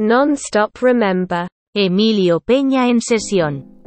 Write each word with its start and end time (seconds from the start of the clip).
Non-stop 0.00 0.80
remember. 0.80 1.46
Emilio 1.74 2.40
Peña 2.40 2.88
en 2.88 3.02
sesión. 3.02 3.79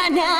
right 0.00 0.12
now. 0.12 0.39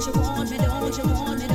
Don't 0.00 1.49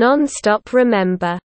Non-stop 0.00 0.72
remember 0.72 1.38